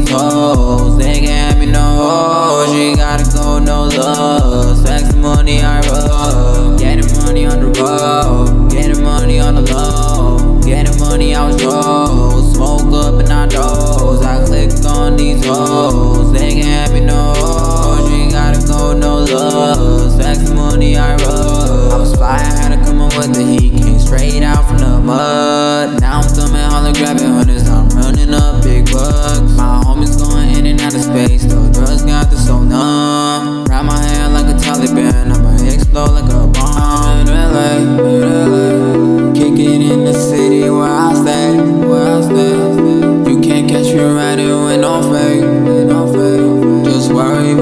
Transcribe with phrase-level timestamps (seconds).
[0.00, 2.72] these hoes, they can't have me no hoes.
[2.72, 4.78] She gotta go, no love.
[4.78, 6.78] Sex, money, I rub.
[6.78, 10.60] Getting money on the road, getting money on the low.
[10.62, 12.54] Getting money, I was broke.
[12.54, 14.22] Smoke up and I doze.
[14.22, 18.10] I click on these hoes, they can't have me no hoes.
[18.10, 20.20] She gotta go, no love.
[20.20, 21.92] Sex, money, I rub.
[21.92, 23.72] I was fly, I had to come up with the heat.
[23.82, 26.00] Came straight out from the mud.
[26.00, 27.59] Now I'm thumbing, holler, grabbing, hundreds.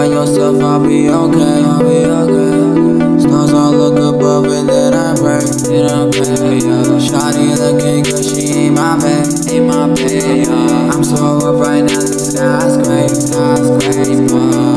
[0.00, 3.20] About yourself, I'll be okay, I'll be okay.
[3.20, 6.96] Stars all look above and then I pray, then I pray, yeah.
[6.96, 10.92] Shawty looking good, she ain't my babe, ain't my babe, yeah.
[10.92, 14.16] I'm so up right now, the sky's gray, sky's gray,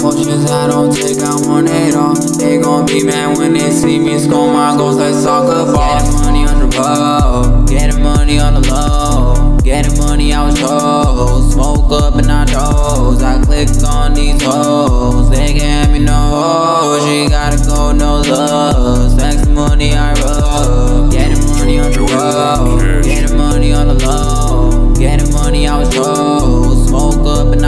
[0.01, 2.15] Potions I don't take, I want it all.
[2.37, 5.99] They gon' be mad when they see me score my goals like soccer ball.
[5.99, 11.53] Getting money on the road, getting money on the low, getting money out shows.
[11.53, 15.02] Smoke up in our toes, I clicked on these hoes.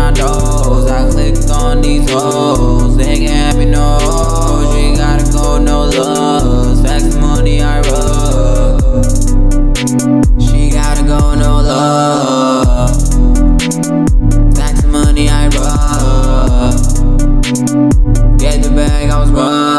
[0.05, 0.85] my doors.
[0.91, 2.95] I click on these hoes.
[2.95, 4.75] They can have me no hoes.
[4.75, 6.77] She gotta go, no love.
[6.85, 9.05] Sex money, I rub.
[10.39, 12.89] She gotta go, no love.
[14.53, 16.73] Tax money, I rub.
[18.39, 19.74] Get the bag, I was robbed.